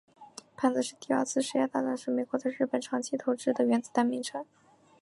[0.57, 4.43] 胖子是第二次世界大战时美国在日本长崎投掷的原子弹的名称。